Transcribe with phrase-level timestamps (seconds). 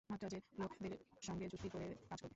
[0.09, 0.93] মান্দ্রাজের লোকদের
[1.21, 2.29] সঙ্গে যুক্তি করে কাজ করবে।